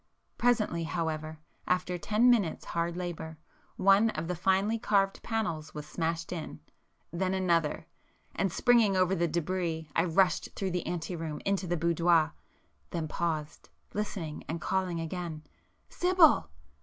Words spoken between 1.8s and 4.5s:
ten minutes' hard labour, one of the